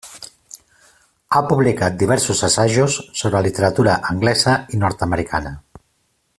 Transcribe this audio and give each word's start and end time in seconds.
Ha 1.31 1.41
publicat 1.51 1.99
diversos 2.03 2.41
assajos 2.49 2.97
sobre 3.21 3.45
literatura 3.49 4.01
anglesa 4.15 4.59
i 4.77 4.83
nord-americana. 4.85 5.57